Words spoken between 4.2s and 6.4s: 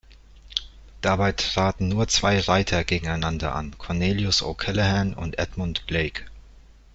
O’Callaghan und Edmund Blake.